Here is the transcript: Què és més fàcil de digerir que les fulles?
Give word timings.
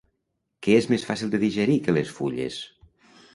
Què 0.67 0.77
és 0.77 0.87
més 0.93 1.05
fàcil 1.09 1.33
de 1.35 1.41
digerir 1.43 1.77
que 1.89 1.95
les 1.99 2.15
fulles? 2.21 2.59